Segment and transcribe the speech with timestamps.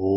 [0.00, 0.10] ओ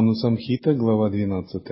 [0.00, 1.62] Манусамхита, глава 12.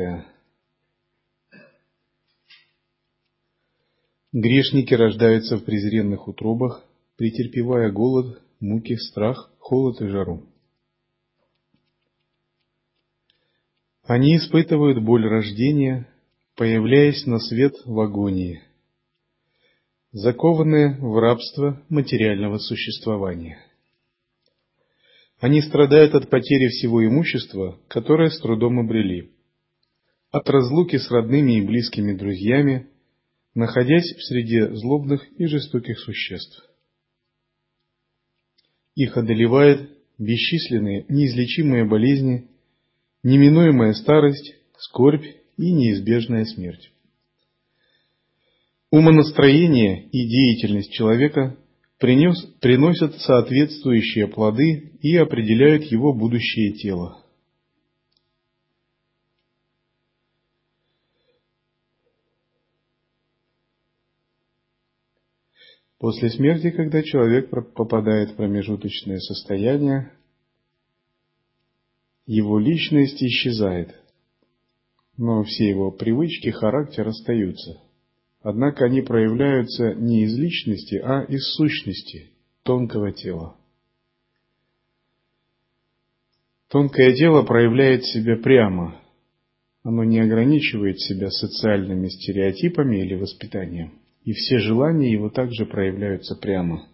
[4.34, 6.84] Грешники рождаются в презренных утробах,
[7.16, 10.42] претерпевая голод, муки, страх, холод и жару.
[14.02, 16.06] Они испытывают боль рождения,
[16.54, 18.62] появляясь на свет в агонии,
[20.12, 23.58] закованные в рабство материального существования.
[25.40, 29.30] Они страдают от потери всего имущества, которое с трудом обрели,
[30.30, 32.88] от разлуки с родными и близкими друзьями,
[33.54, 36.64] находясь в среде злобных и жестоких существ.
[38.96, 42.48] Их одолевает бесчисленные неизлечимые болезни,
[43.22, 45.24] неминуемая старость, скорбь
[45.56, 46.90] и неизбежная смерть.
[48.90, 51.56] Умонастроение и деятельность человека
[51.98, 57.24] принес, приносят соответствующие плоды и определяют его будущее тело.
[65.98, 70.12] После смерти, когда человек попадает в промежуточное состояние,
[72.24, 74.00] его личность исчезает,
[75.16, 77.82] но все его привычки, характер остаются–
[78.40, 82.30] Однако они проявляются не из личности, а из сущности
[82.62, 83.56] тонкого тела.
[86.68, 89.00] Тонкое тело проявляет себя прямо.
[89.82, 93.98] Оно не ограничивает себя социальными стереотипами или воспитанием.
[94.22, 96.86] И все желания его также проявляются прямо.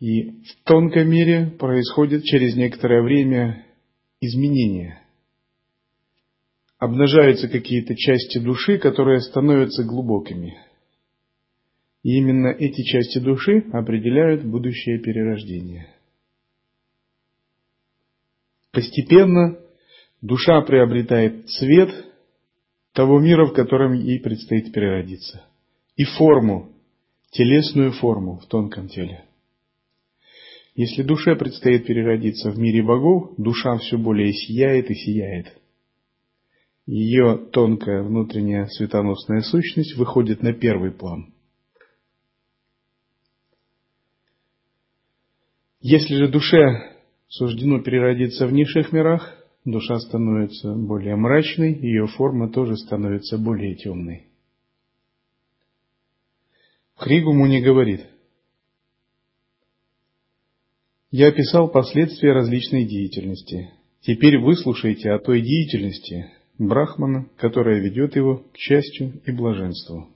[0.00, 3.64] И в тонком мире происходит через некоторое время
[4.20, 5.00] изменение–
[6.78, 10.58] обнажаются какие-то части души, которые становятся глубокими.
[12.02, 15.88] И именно эти части души определяют будущее перерождение.
[18.72, 19.58] Постепенно
[20.20, 21.90] душа приобретает цвет
[22.92, 25.44] того мира, в котором ей предстоит переродиться,
[25.96, 26.72] и форму,
[27.30, 29.24] телесную форму в тонком теле.
[30.74, 35.56] Если душе предстоит переродиться в мире богов, душа все более сияет и сияет–
[36.86, 41.34] ее тонкая внутренняя светоносная сущность выходит на первый план.
[45.80, 46.96] Если же душе
[47.28, 54.28] суждено переродиться в низших мирах, душа становится более мрачной, ее форма тоже становится более темной.
[56.94, 58.06] Хригу Муни говорит,
[61.10, 63.70] «Я описал последствия различной деятельности.
[64.00, 70.08] Теперь выслушайте о той деятельности, Брахмана, которая ведет его к счастью и блаженству.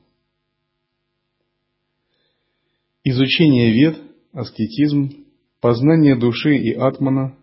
[3.05, 3.99] Изучение вед,
[4.33, 5.27] аскетизм,
[5.61, 7.37] познание души и атмана,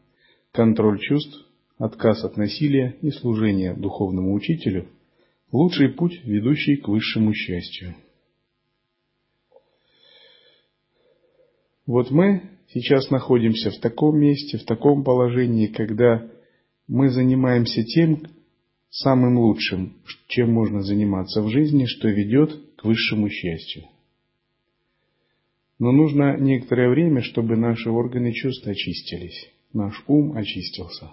[0.52, 1.46] контроль чувств,
[1.78, 4.88] отказ от насилия и служение духовному учителю–
[5.52, 7.96] лучший путь, ведущий к высшему счастью.
[11.86, 16.30] Вот мы сейчас находимся в таком месте, в таком положении, когда
[16.88, 18.24] мы занимаемся тем,
[18.90, 19.94] самым лучшим,
[20.28, 23.84] чем можно заниматься в жизни, что ведет к высшему счастью.
[25.80, 31.10] Но нужно некоторое время, чтобы наши органы чувств очистились, наш ум очистился.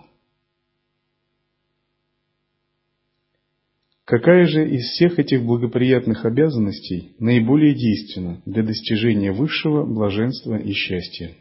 [4.04, 11.34] Какая же из всех этих благоприятных обязанностей наиболее действенна для достижения высшего блаженства и счастья?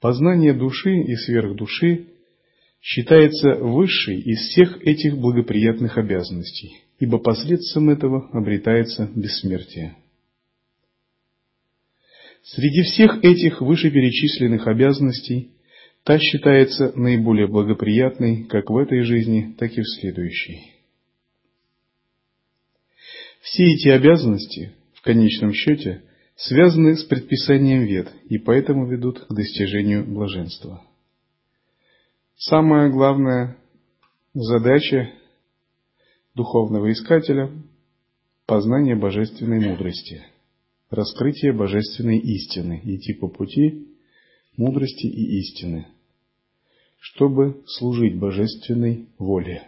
[0.00, 2.06] Познание души и сверхдуши
[2.86, 9.96] считается высшей из всех этих благоприятных обязанностей, ибо посредством этого обретается бессмертие.
[12.44, 15.50] Среди всех этих вышеперечисленных обязанностей
[16.04, 20.70] та считается наиболее благоприятной как в этой жизни, так и в следующей.
[23.40, 26.02] Все эти обязанности, в конечном счете,
[26.36, 30.85] связаны с предписанием вет и поэтому ведут к достижению блаженства.
[32.38, 33.56] Самая главная
[34.34, 35.10] задача
[36.34, 37.50] духовного искателя
[38.44, 40.22] познание божественной мудрости,
[40.90, 43.88] раскрытие божественной истины, идти по пути
[44.58, 45.86] мудрости и истины,
[46.98, 49.66] чтобы служить божественной воле.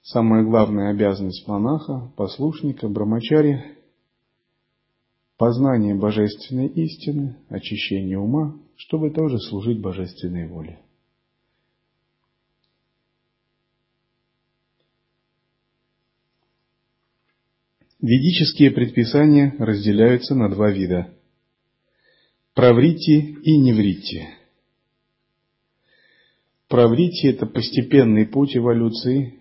[0.00, 3.62] Самая главная обязанность монаха, послушника, брамачари–
[5.38, 10.80] познание божественной истины, очищение ума, чтобы тоже служить божественной воле.
[18.00, 21.14] Ведические предписания разделяются на два вида–
[22.54, 24.28] праврити и неврити.
[26.68, 29.40] Праврити– это постепенный путь эволюции,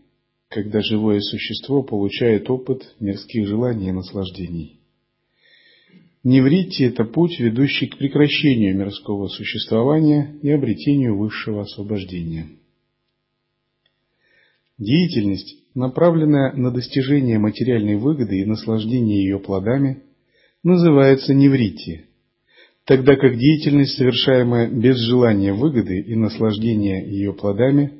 [0.49, 4.76] когда живое существо получает опыт мирских желаний и наслаждений.
[6.23, 12.47] Неврити– это путь, ведущий к прекращению мирского существования и обретению высшего освобождения.
[14.77, 20.03] Деятельность направленная на достижение материальной выгоды и наслаждение ее плодами,
[20.63, 22.07] называется неврити,
[22.83, 27.93] тогда как деятельность, совершаемая без желания выгоды и наслаждения ее плодами,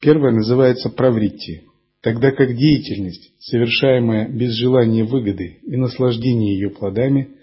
[0.00, 1.62] первая называется праврити,
[2.02, 7.36] тогда как деятельность, совершаемая без желания выгоды и наслаждения ее плодами,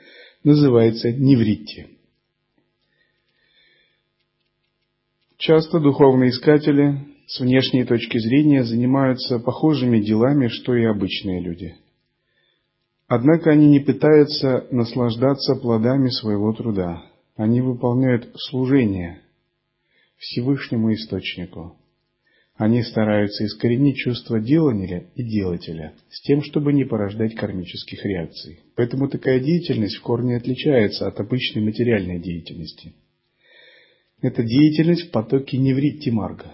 [0.44, 1.88] называется неврити.
[5.38, 11.76] Часто духовные искатели с внешней точки зрения занимаются похожими делами, что и обычные люди.
[13.08, 17.04] Однако они не пытаются наслаждаться плодами своего труда.
[17.38, 19.22] Они выполняют служение
[20.18, 21.79] Всевышнему Источнику.
[22.60, 28.60] Они стараются искоренить чувство делателя и делателя с тем, чтобы не порождать кармических реакций.
[28.76, 32.94] Поэтому такая деятельность в корне отличается от обычной материальной деятельности.
[34.22, 36.54] Это деятельность в потоке невритти марга.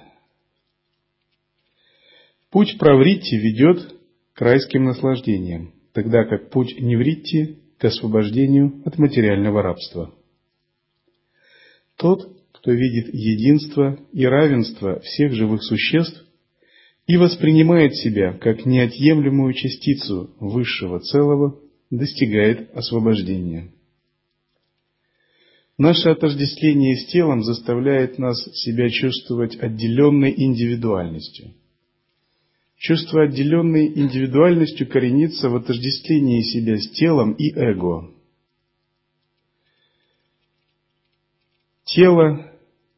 [2.51, 3.95] Путь правритти ведет
[4.33, 10.13] к райским наслаждениям, тогда как путь невритти– к освобождению от материального рабства.
[11.97, 12.31] Тот,
[12.65, 16.25] кто видит единство и равенство всех живых существ
[17.05, 21.59] и воспринимает себя как неотъемлемую частицу высшего целого,
[21.91, 23.71] достигает освобождения.
[25.77, 31.53] Наше отождествление с телом заставляет нас себя чувствовать отделенной индивидуальностью–
[32.77, 38.11] Чувство отделенной индивидуальностью коренится в отождествлении себя с телом и эго.
[41.85, 42.54] Тело,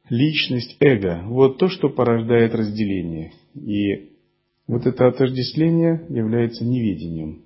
[0.09, 3.33] личность, эго– вот то, что порождает разделение.
[3.55, 4.11] И
[4.67, 7.43] вот это отождествление является неведением.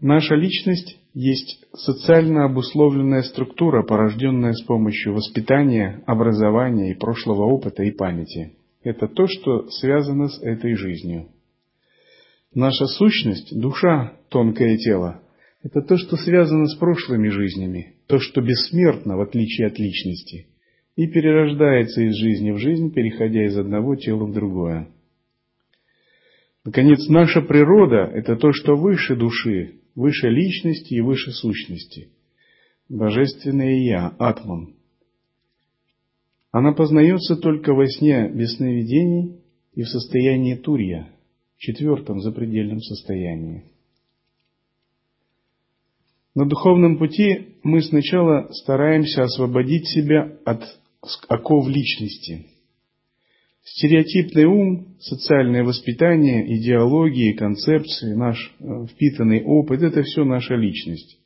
[0.00, 7.92] Наша личность есть социально обусловленная структура, порожденная с помощью воспитания, образования и прошлого опыта и
[7.92, 8.56] памяти.
[8.82, 11.28] Это то, что связано с этой жизнью.
[12.54, 15.22] Наша сущность, душа, тонкое тело,
[15.62, 20.48] это то, что связано с прошлыми жизнями, то, что бессмертно, в отличие от личности,
[20.96, 24.88] и перерождается из жизни в жизнь, переходя из одного тела в другое.
[26.64, 32.08] Наконец, наша природа– это то, что выше души, выше личности и выше сущности.
[32.88, 34.74] Божественное Я, Атман.
[36.50, 39.40] Она познается только во сне без сновидений
[39.74, 41.08] и в состоянии Турья,
[41.56, 43.64] четвертом запредельном состоянии.
[46.34, 50.62] На духовном пути мы сначала стараемся освободить себя от
[51.28, 52.46] оков личности–
[53.64, 61.18] Стереотипный ум, социальное воспитание, идеологии, концепции, наш э, впитанный опыт– это все наша личность.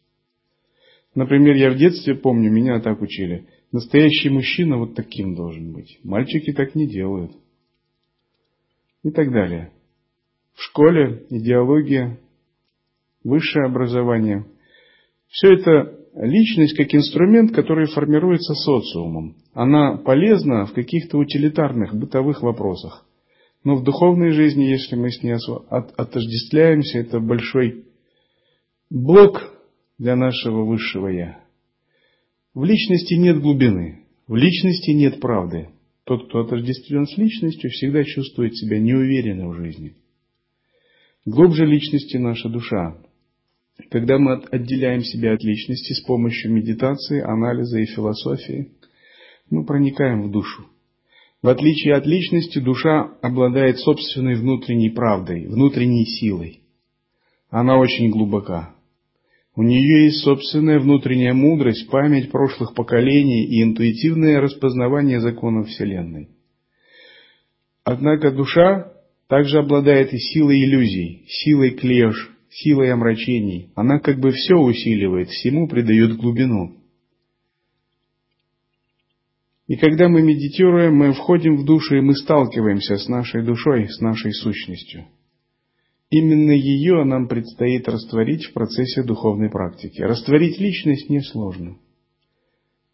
[1.15, 3.47] Например, я в детстве помню, меня так учили.
[3.73, 5.99] Настоящий мужчина вот таким должен быть.
[6.05, 7.33] Мальчики так не делают.
[9.03, 9.73] И так далее.
[10.53, 12.19] В школе идеология,
[13.25, 14.45] высшее образование.
[15.29, 19.37] Все это личность как инструмент, который формируется социумом.
[19.53, 23.05] Она полезна в каких-то утилитарных, бытовых вопросах.
[23.65, 25.37] Но в духовной жизни, если мы с ней
[25.69, 27.85] отождествляемся, это большой
[28.91, 29.43] блок
[29.99, 31.41] для нашего высшего Я.
[32.55, 35.71] В личности нет глубины, в личности нет правды.
[36.05, 39.97] Тот, кто отождествлен с личностью, всегда чувствует себя неуверенно в жизни.
[41.25, 42.97] Глубже личности наша душа,
[43.91, 48.73] когда мы отделяем себя от личности с помощью медитации, анализа и философии,
[49.51, 50.67] мы проникаем в душу.
[51.43, 56.63] В отличие от личности, душа обладает собственной внутренней правдой, внутренней силой.
[57.51, 58.75] Она очень глубока.
[59.55, 66.29] У нее есть собственная внутренняя мудрость, память прошлых поколений и интуитивное распознавание законов Вселенной.
[67.85, 68.93] Однако душа
[69.29, 73.71] также обладает и силой иллюзий, силой клеш, силой омрачений.
[73.75, 76.77] Она как бы все усиливает, всему придает глубину.
[79.67, 84.01] И когда мы медитируем, мы входим в душу, и мы сталкиваемся с нашей душой, с
[84.01, 85.07] нашей сущностью.
[86.09, 90.01] Именно ее нам предстоит растворить в процессе духовной практики.
[90.03, 91.79] Растворить личность несложно.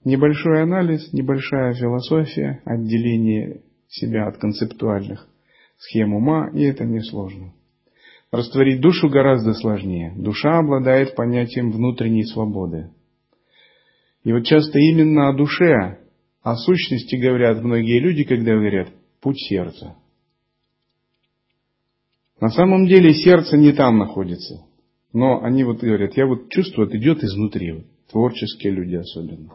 [0.04, 5.28] Небольшой анализ, небольшая философия, отделение себя от концептуальных
[5.76, 7.52] схем ума, и это несложно.
[8.32, 10.14] Растворить душу гораздо сложнее.
[10.16, 12.90] Душа обладает понятием внутренней свободы.
[14.24, 15.98] И вот часто именно о душе
[16.42, 18.88] о сущности говорят многие люди, когда говорят
[19.20, 19.96] «путь сердца».
[22.40, 24.64] На самом деле сердце не там находится.
[25.12, 27.72] Но они вот говорят, я вот чувствую, это идет изнутри.
[27.72, 29.52] Вот, творческие люди особенно.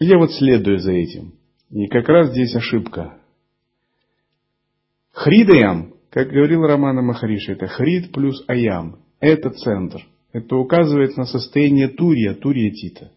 [0.00, 1.34] И я вот следую за этим.
[1.70, 3.18] И как раз здесь ошибка.
[5.12, 8.96] Хридаям, как говорил Романа Махариши, это хрид плюс аям.
[9.20, 10.04] Это центр.
[10.32, 13.12] Это указывает на состояние турия, турия тита.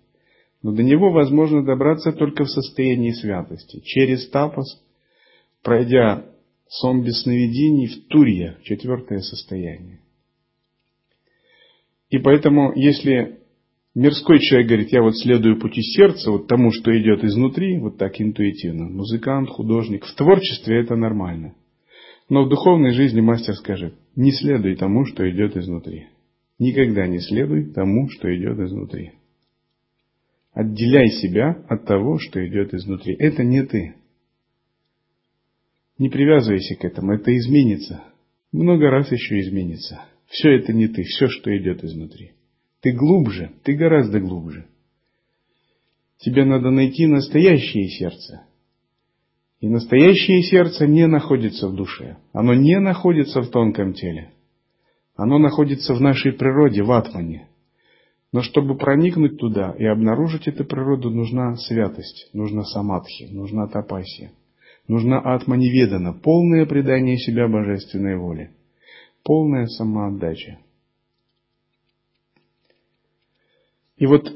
[0.62, 4.84] Но до него возможно добраться только в состоянии святости, через тапос,
[5.64, 6.26] пройдя
[6.68, 10.02] сон без сновидений в Турья, четвертое состояние.
[12.12, 13.40] И поэтому, если
[13.96, 18.22] мирской человек говорит, я вот следую пути сердца, вот тому, что идет изнутри, вот так
[18.22, 21.56] интуитивно, музыкант, художник, в творчестве это нормально.
[22.32, 26.08] Но в духовной жизни мастер скажет, не следуй тому, что идет изнутри.
[26.60, 29.12] Никогда не следуй тому, что идет изнутри.
[30.54, 33.18] Отделяй себя от того, что идет изнутри.
[33.20, 33.96] Это не ты.
[35.98, 38.02] Не привязывайся к этому, это изменится.
[38.54, 40.02] Много раз еще изменится.
[40.28, 42.32] Все это не ты, все, что идет изнутри.
[42.80, 44.68] Ты глубже, ты гораздо глубже.
[46.20, 48.46] Тебе надо найти настоящее сердце.
[49.62, 52.18] И настоящее сердце не находится в душе.
[52.34, 54.32] Оно не находится в тонком теле.
[55.16, 57.48] Оно находится в нашей природе, в атмане.
[58.34, 64.32] Но чтобы проникнуть туда и обнаружить эту природу, нужна святость, нужна самадхи, нужна тапасия,
[64.88, 68.56] нужна атманеведана, полное предание себя божественной воле,
[69.24, 70.58] полная самоотдача.
[73.98, 74.34] И вот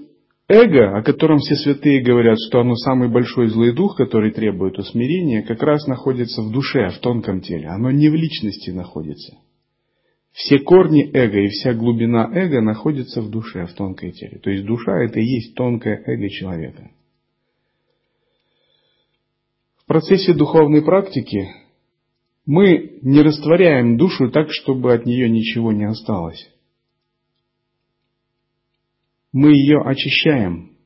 [0.47, 5.41] эго, о котором все святые говорят, что оно самый большой злой дух, который требует усмирения,
[5.41, 7.67] как раз находится в душе, в тонком теле.
[7.67, 9.37] Оно не в личности находится.
[10.31, 14.37] Все корни эго и вся глубина эго находятся в душе, в тонкой теле.
[14.39, 16.91] То есть душа это и есть тонкое эго человека.
[19.77, 21.47] В процессе духовной практики
[22.45, 26.51] мы не растворяем душу так, чтобы от нее ничего не осталось.
[29.35, 30.77] Мы ее очищаем.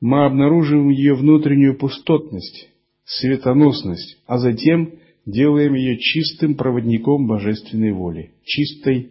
[0.00, 2.70] Мы обнаруживаем ее внутреннюю пустотность,
[3.04, 4.94] светоносность, а затем
[5.26, 9.10] делаем ее чистым проводником божественной воли, чистой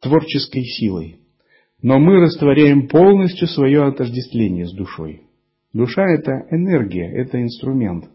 [0.00, 1.18] творческой силой.
[1.82, 5.24] Но мы растворяем полностью свое отождествление с душой.
[5.74, 8.08] Душа– это энергия, это инструмент.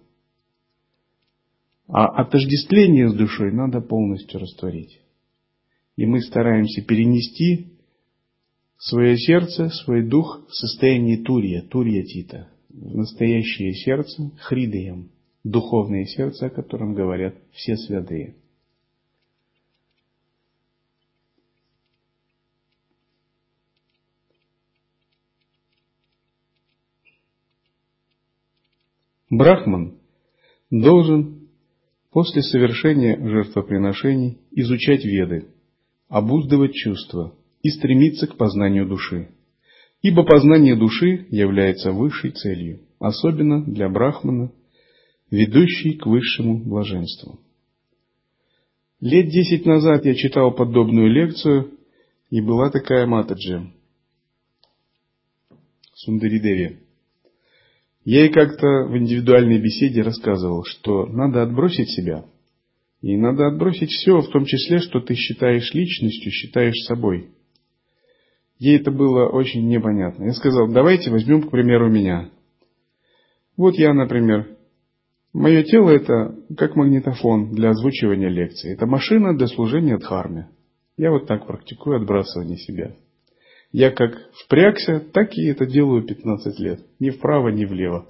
[1.88, 5.02] А отождествление с душой надо полностью растворить.
[5.98, 7.75] И мы стараемся перенести
[8.86, 15.10] свое сердце, свой дух в состояние турия, турия тита, настоящее сердце хридеем–
[15.44, 18.36] духовное сердце, о котором говорят все святые.
[29.32, 29.98] Брахман
[30.70, 31.50] должен
[32.12, 35.48] после совершения жертвоприношений изучать веды,
[36.08, 37.36] обуздывать чувства
[37.66, 39.30] и стремиться к познанию души.
[40.04, 44.52] Ибо познание души является высшей целью, особенно для брахмана
[45.32, 47.40] ведущий к высшему блаженству.
[49.02, 51.72] Лет десять назад я читал подобную лекцию,
[52.30, 53.72] и была такая Матаджи,
[55.96, 56.82] Сундаридеви.
[58.04, 62.26] Я ей как-то в индивидуальной беседе рассказывал, что надо отбросить себя.
[63.02, 67.32] И надо отбросить все, в том числе, что ты считаешь личностью, считаешь собой.
[68.58, 70.26] Ей это было очень непонятно.
[70.26, 72.30] Я сказал, давайте возьмем, к примеру, меня.
[73.58, 74.56] Вот я, например,
[75.36, 78.72] Мое тело это как магнитофон для озвучивания лекций.
[78.72, 80.48] Это машина для служения дхарме.
[80.96, 82.96] Я вот так практикую отбрасывание себя.
[83.74, 86.80] Я как впрягся, так и это делаю 15 лет.
[87.00, 88.08] Ни вправо, ни влево.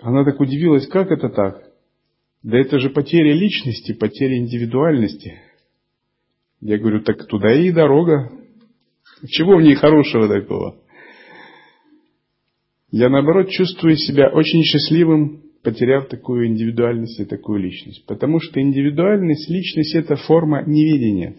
[0.00, 1.62] Она так удивилась, как это так?
[2.42, 5.38] Да это же потеря личности, потеря индивидуальности.
[6.60, 8.30] Я говорю, так туда и дорога.
[9.26, 10.76] Чего в ней хорошего такого?
[12.90, 18.04] Я наоборот чувствую себя очень счастливым потеряв такую индивидуальность и такую личность.
[18.06, 21.36] Потому что индивидуальность, личность– это форма неведения.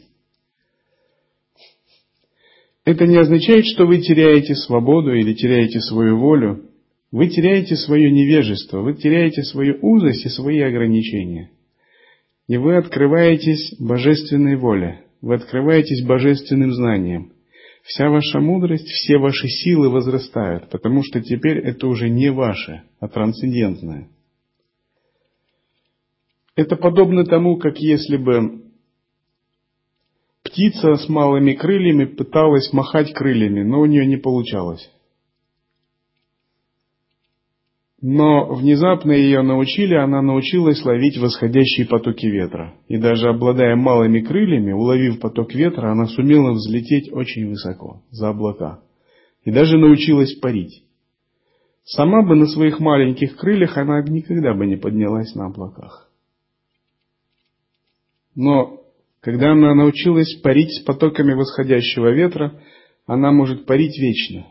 [2.83, 6.65] Это не означает, что вы теряете свободу или теряете свою волю.
[7.11, 11.51] Вы теряете свое невежество, вы теряете свою узость и свои ограничения.
[12.47, 17.33] И вы открываетесь божественной воле, вы открываетесь божественным знанием.
[17.83, 23.07] Вся ваша мудрость, все ваши силы возрастают, потому что теперь это уже не ваше, а
[23.07, 24.09] трансцендентное.
[26.55, 28.61] Это подобно тому, как если бы
[30.43, 34.91] птица с малыми крыльями пыталась махать крыльями, но у нее не получалось.
[38.01, 42.73] Но внезапно ее научили, она научилась ловить восходящие потоки ветра.
[42.87, 48.81] И даже обладая малыми крыльями, уловив поток ветра, она сумела взлететь очень высоко, за облака.
[49.43, 50.83] И даже научилась парить.
[51.83, 56.09] Сама бы на своих маленьких крыльях она никогда бы не поднялась на облаках.
[58.33, 58.81] Но
[59.19, 62.59] когда она научилась парить с потоками восходящего ветра,
[63.05, 64.47] она может парить вечно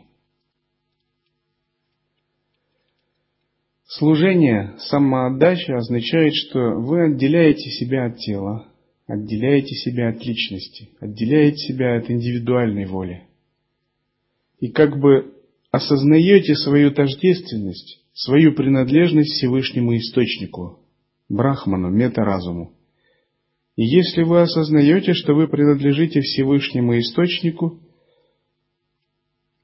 [3.97, 8.67] Служение, самоотдача означает, что вы отделяете себя от тела,
[9.05, 13.23] отделяете себя от личности, отделяете себя от индивидуальной воли.
[14.61, 15.33] И как бы
[15.71, 20.79] осознаете свою тождественность, свою принадлежность Всевышнему Источнику,
[21.27, 22.71] Брахману, метаразуму.
[23.75, 27.81] И если вы осознаете, что вы принадлежите Всевышнему Источнику,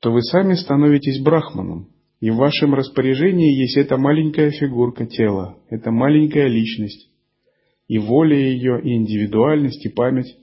[0.02, 5.92] то вы сами становитесь Брахманом– и в вашем распоряжении есть эта маленькая фигурка тела, эта
[5.92, 7.10] маленькая личность,
[7.88, 10.36] и воля ее, и индивидуальность, и память.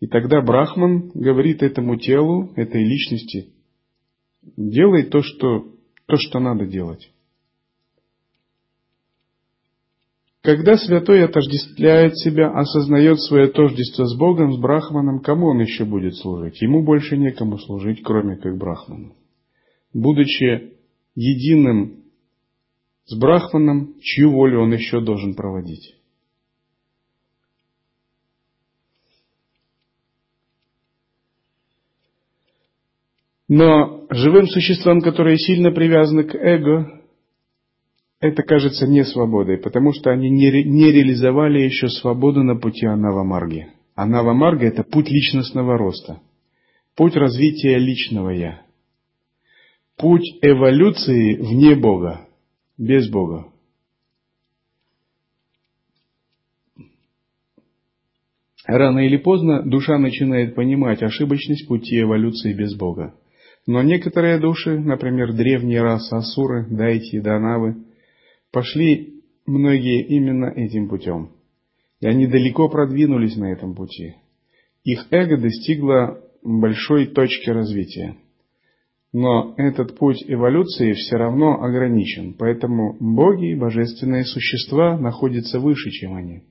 [0.00, 3.50] И тогда Брахман говорит этому телу, этой личности,
[4.56, 5.74] делай то, что,
[6.06, 7.10] то, что надо делать.
[10.42, 16.16] Когда святой отождествляет себя, осознает свое тождество с Богом, с Брахманом, кому он еще будет
[16.16, 16.62] служить?
[16.62, 19.14] Ему больше некому служить, кроме как Брахману.
[19.92, 20.79] Будучи
[21.14, 22.04] единым
[23.06, 25.96] с Брахманом, чью волю он еще должен проводить.
[33.48, 37.02] Но живым существам, которые сильно привязаны к эго,
[38.20, 42.86] это кажется не свободой, потому что они не, ре, не реализовали еще свободу на пути
[42.86, 43.66] Анавамарги.
[43.96, 46.20] Анавамарга– это путь личностного роста,
[46.94, 48.69] путь развития личного «я»
[50.00, 52.26] путь эволюции вне Бога,
[52.78, 53.52] без Бога.
[58.66, 63.14] Рано или поздно душа начинает понимать ошибочность пути эволюции без Бога.
[63.66, 67.84] Но некоторые души, например, древние расы Асуры, Дайти, Данавы,
[68.52, 71.32] пошли многие именно этим путем.
[72.00, 74.14] И они далеко продвинулись на этом пути.
[74.84, 78.16] Их эго достигло большой точки развития.
[79.12, 86.14] Но этот путь эволюции все равно ограничен, поэтому боги и божественные существа находятся выше, чем
[86.14, 86.44] они.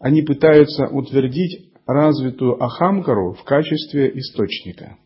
[0.00, 4.96] Они пытаются утвердить развитую Ахамкару в качестве источника.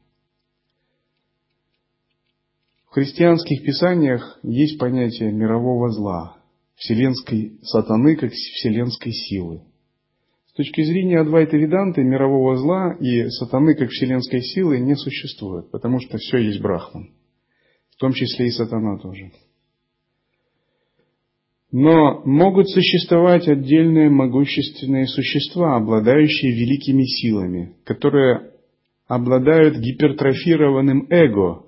[2.86, 6.38] В христианских писаниях есть понятие мирового зла,
[6.76, 9.67] вселенской сатаны как вселенской силы
[10.58, 16.18] точки зрения Адвайта Веданты мирового зла и сатаны как вселенской силы не существует, потому что
[16.18, 17.10] все есть Брахман,
[17.92, 19.30] в том числе и сатана тоже.
[21.70, 28.50] Но могут существовать отдельные могущественные существа, обладающие великими силами, которые
[29.06, 31.66] обладают гипертрофированным эго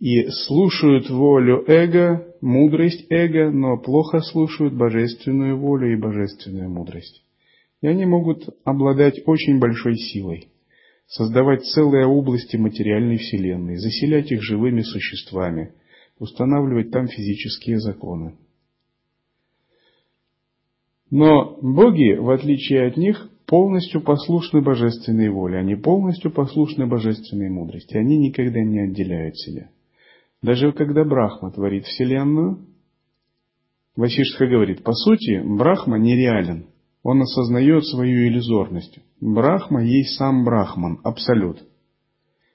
[0.00, 7.22] и слушают волю эго, мудрость эго, но плохо слушают божественную волю и божественную мудрость.
[7.80, 10.48] И они могут обладать очень большой силой,
[11.06, 15.74] создавать целые области материальной вселенной, заселять их живыми существами,
[16.18, 18.36] устанавливать там физические законы.
[21.10, 27.96] Но боги, в отличие от них, полностью послушны божественной воле, они полностью послушны божественной мудрости,
[27.96, 29.70] они никогда не отделяют себя.
[30.42, 32.66] Даже когда Брахма творит Вселенную,
[33.96, 36.66] Васишха говорит, по сути, Брахма нереален–
[37.02, 38.98] он осознает свою иллюзорность.
[39.20, 41.62] Брахма есть сам Брахман, Абсолют.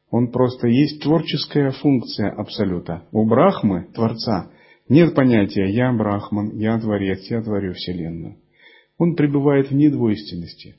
[0.09, 3.07] Он просто есть творческая функция Абсолюта.
[3.11, 4.51] У Брахмы, Творца,
[4.89, 8.37] нет понятия «я Брахман», «я Творец», «я творю Вселенную».
[8.97, 10.75] Он пребывает в недвойственности.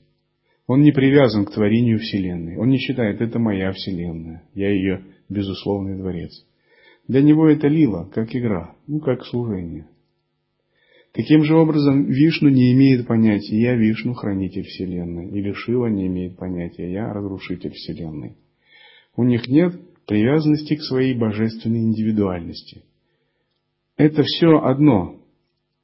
[0.67, 2.57] Он не привязан к творению Вселенной.
[2.57, 6.31] Он не считает, это моя Вселенная, я ее безусловный Творец.
[7.07, 9.87] Для него это лила, как игра, ну как служение.
[11.15, 16.35] Таким же образом, Вишну не имеет понятия «я Вишну, хранитель Вселенной», или Шива не имеет
[16.35, 18.35] понятия «я разрушитель Вселенной».
[19.15, 22.83] У них нет привязанности к своей божественной индивидуальности.
[23.95, 25.21] Это все одно.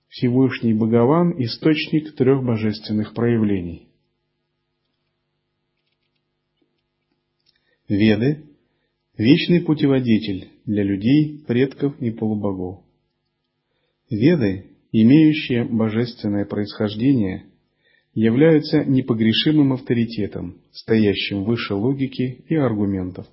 [0.10, 3.88] Всевышний Богован– источник трех божественных проявлений.
[7.88, 8.44] Веды–
[9.18, 12.82] вечный путеводитель для людей, предков и полубогов.
[14.10, 17.46] Веды имеющие божественное происхождение,
[18.14, 23.28] являются непогрешимым авторитетом, стоящим выше логики и аргументов.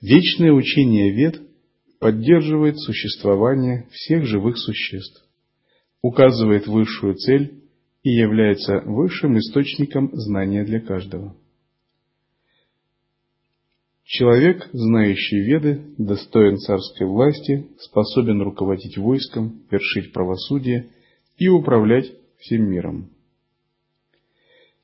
[0.00, 1.40] Вечное учение Вед
[1.98, 5.24] поддерживает существование всех живых существ,
[6.02, 7.62] указывает высшую цель
[8.02, 11.34] и является высшим источником знания для каждого.
[14.04, 20.90] Человек, знающий веды, достоин царской власти, способен руководить войском, вершить правосудие
[21.38, 23.10] и управлять всем миром.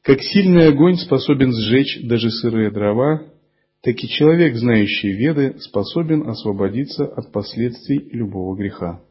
[0.02, 3.22] Как сильный огонь способен сжечь даже сырые дрова,
[3.82, 9.02] так и человек, знающий веды, способен освободиться от последствий любого греха.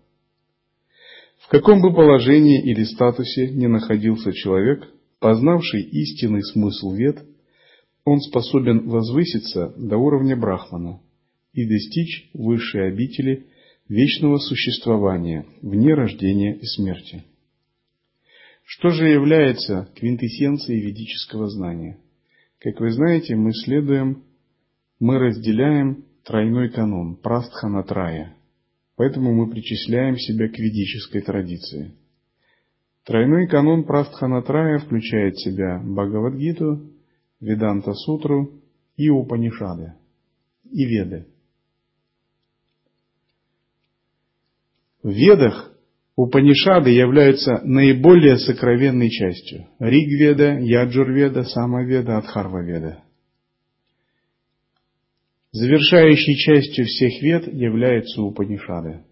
[1.38, 4.88] В каком бы положении или статусе ни находился человек,
[5.20, 7.24] познавший истинный смысл вед–
[8.06, 11.02] он способен возвыситься до уровня Брахмана
[11.54, 13.48] и достичь высшей обители
[13.88, 17.24] вечного существования, вне рождения и смерти.
[18.64, 21.98] Что же является квинтэссенцией ведического знания?
[22.60, 24.24] Как вы знаете, мы следуем,
[25.00, 28.36] мы разделяем тройной канон, прастханатрая,
[28.96, 31.96] поэтому мы причисляем себя к ведической традиции.
[33.06, 36.92] Тройной канон прастханатрая включает в себя Бхагавадгиту,
[37.40, 38.62] Веданта Сутру
[38.98, 39.94] и Упанишады,
[40.70, 41.28] и Веды.
[45.02, 45.74] В Ведах
[46.18, 53.04] Упанишады являются наиболее сокровенной частью Ригведа, Яджурведа, Самаведа, Адхарваведа.
[55.52, 59.06] Завершающей частью всех вед являются Упанишады.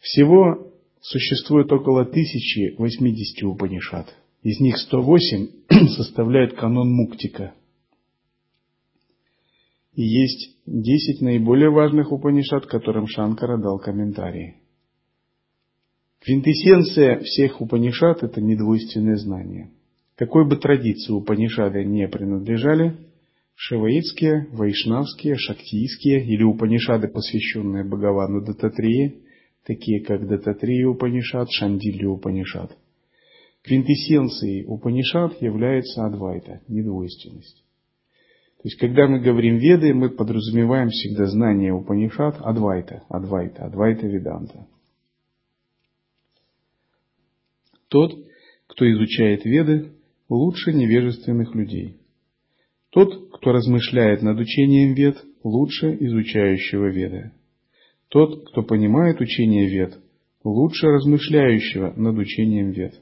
[0.00, 5.48] Всего существует около 1080 Упанишад– из них 108
[5.96, 7.54] составляют канон Муктика.
[9.94, 14.56] И есть 10 наиболее важных Упанишат, которым Шанкара дал комментарии.
[16.20, 19.72] Квинтэссенция всех Упанишат– это недвойственное знание.
[20.16, 22.96] Какой бы традиции Упанишады не принадлежали,
[23.54, 29.22] шиваитские, вайшнавские, шактийские или Упанишады, посвященные Бхагавану Дататрии,
[29.66, 32.76] такие как Дататрия Упанишат, Шандилью Упанишат–
[33.62, 37.62] Квинтэссенцией Упанишад является Адвайта, недвойственность.
[38.62, 44.66] То есть, когда мы говорим Веды, мы подразумеваем всегда знание Упанишад Адвайта, Адвайта, Адвайта Веданта.
[47.88, 48.12] Тот,
[48.66, 49.92] кто изучает Веды,
[50.28, 51.98] лучше невежественных людей.
[52.90, 57.32] Тот, кто размышляет над учением Вед, лучше изучающего Веды.
[58.08, 59.98] Тот, кто понимает учение Вед,
[60.44, 63.00] лучше размышляющего над учением Вед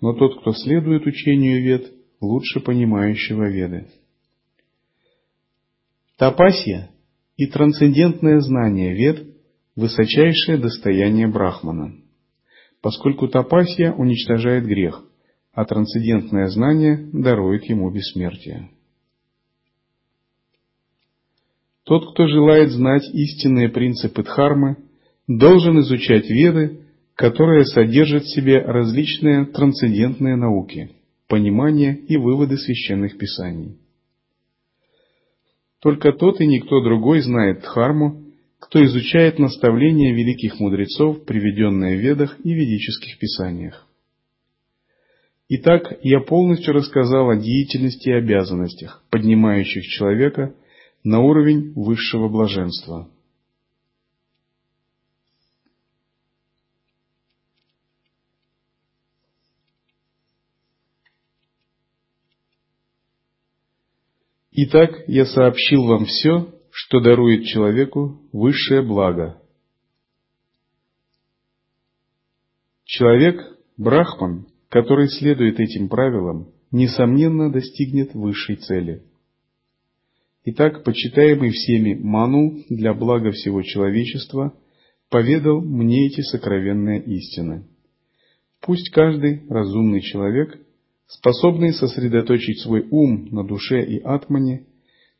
[0.00, 3.88] но тот, кто следует учению Вед, лучше понимающего Веды.
[6.16, 6.90] Тапасия
[7.36, 9.26] и трансцендентное знание Вед–
[9.76, 11.94] высочайшее достояние Брахмана,
[12.82, 15.02] поскольку тапасия уничтожает грех,
[15.52, 18.70] а трансцендентное знание дарует ему бессмертие.
[21.84, 24.76] Тот, кто желает знать истинные принципы Дхармы,
[25.26, 30.90] должен изучать Веды которая содержит в себе различные трансцендентные науки,
[31.28, 33.76] понимание и выводы священных писаний.
[35.80, 38.24] Только тот и никто другой знает Дхарму,
[38.58, 43.86] кто изучает наставления великих мудрецов, приведенные в Ведах и ведических писаниях.
[45.48, 50.54] Итак, я полностью рассказал о деятельности и обязанностях, поднимающих человека
[51.02, 53.08] на уровень высшего блаженства–
[64.62, 69.40] Итак, я сообщил вам все, что дарует человеку высшее благо.
[72.84, 73.40] Человек,
[73.78, 79.02] брахман, который следует этим правилам, несомненно достигнет высшей цели.
[80.44, 84.52] Итак, почитаемый всеми Ману для блага всего человечества
[85.08, 87.66] поведал мне эти сокровенные истины.
[88.60, 90.60] Пусть каждый разумный человек
[91.10, 94.66] способный сосредоточить свой ум на душе и атмане,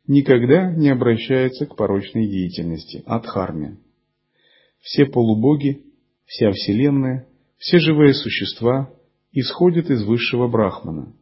[0.07, 3.77] никогда не обращается к порочной деятельности, адхарме.
[4.79, 5.83] Все полубоги,
[6.25, 7.27] вся Вселенная,
[7.57, 8.89] все живые существа
[9.33, 11.13] исходят из высшего брахмана,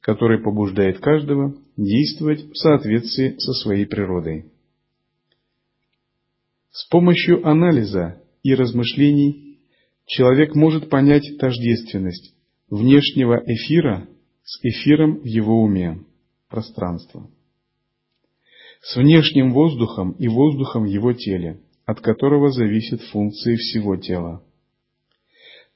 [0.00, 4.52] который побуждает каждого действовать в соответствии со своей природой.
[6.70, 9.58] С помощью анализа и размышлений
[10.06, 12.34] человек может понять тождественность
[12.70, 14.06] внешнего эфира
[14.48, 15.98] с эфиром в его уме,
[16.48, 17.30] пространство,
[18.80, 24.42] с внешним воздухом и воздухом в его теле, от которого зависят функции всего тела.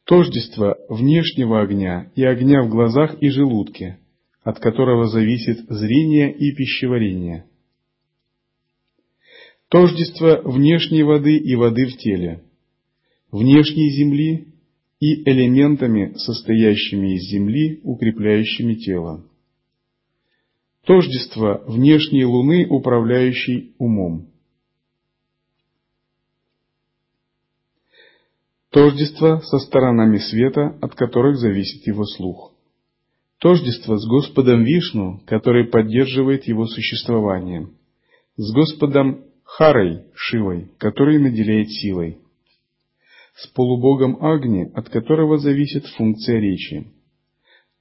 [0.05, 3.99] Тождество внешнего огня и огня в глазах и желудке,
[4.43, 7.45] от которого зависит зрение и пищеварение.
[9.69, 12.43] Тождество внешней воды и воды в теле,
[13.31, 14.52] внешней земли
[15.03, 19.25] и элементами, состоящими из земли, укрепляющими тело.
[20.87, 24.29] Тождество внешней луны, управляющей умом.
[28.71, 32.53] Тождество со сторонами света, от которых зависит его слух.
[33.39, 37.69] Тождество с Господом Вишну, который поддерживает его существование.
[38.37, 42.22] С Господом Харой, Шивой, который наделяет силой
[43.43, 46.87] с полубогом Агни, от которого зависит функция речи,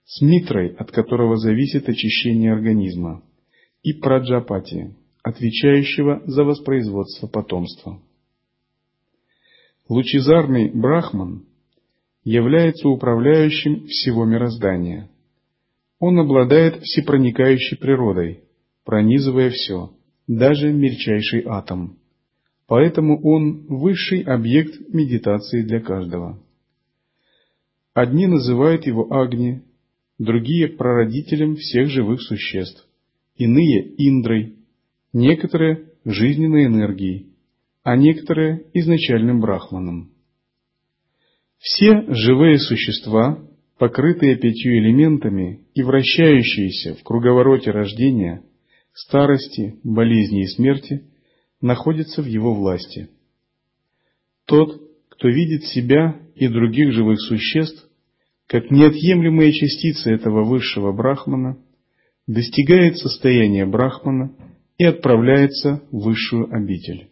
[0.06, 3.24] с Митрой, от которого зависит очищение организма,
[3.84, 8.02] и Праджапати, отвечающего за воспроизводство потомства.
[9.88, 11.46] Лучезарный Брахман
[12.24, 15.10] является управляющим всего мироздания.
[16.00, 18.44] Он обладает всепроникающей природой,
[18.84, 19.92] пронизывая все,
[20.28, 22.00] даже мельчайший атом.
[22.72, 26.42] Поэтому он высший объект медитации для каждого.
[27.94, 29.64] Одни называют его Агни,
[30.18, 32.88] другие– прародителем всех живых существ,
[33.36, 34.56] иные– Индрой,
[35.12, 37.34] некоторые– жизненной энергией,
[37.84, 40.12] а некоторые– изначальным брахманом.
[41.58, 43.38] Все живые существа,
[43.80, 48.44] покрытые пятью элементами и вращающиеся в круговороте рождения,
[48.94, 51.04] старости, болезни и смерти–
[51.62, 53.10] находится в его власти.
[54.46, 57.88] Тот, кто видит себя и других живых существ
[58.48, 61.58] как неотъемлемые частицы этого высшего брахмана,
[62.28, 64.36] достигает состояния брахмана
[64.78, 67.08] и отправляется в высшую обитель.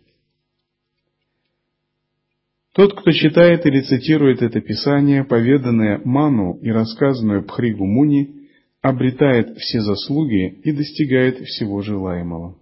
[2.73, 8.49] Тот, кто читает или цитирует это писание, поведанное Ману и рассказанное Пхригу Муни,
[8.81, 12.58] обретает все заслуги и достигает всего желаемого.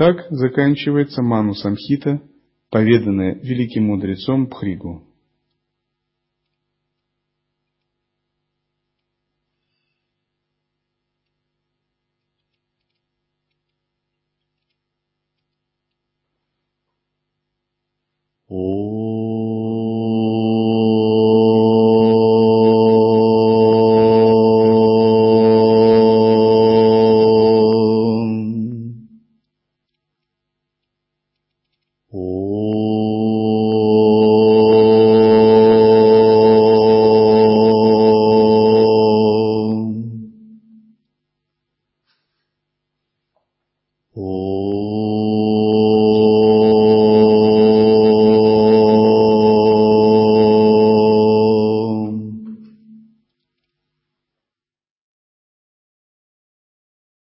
[0.00, 2.22] Так заканчивается Ману Самхита,
[2.70, 5.06] поведанная великим мудрецом Пхригу.